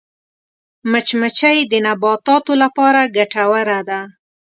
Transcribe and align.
مچمچۍ 0.91 1.57
د 1.71 1.73
نباتاتو 1.85 2.53
لپاره 2.63 3.01
ګټوره 3.15 3.79
ده 3.89 3.99